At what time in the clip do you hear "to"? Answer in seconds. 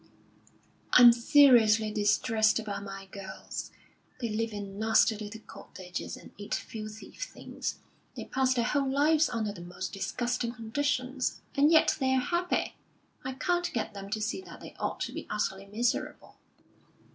14.09-14.19, 15.01-15.11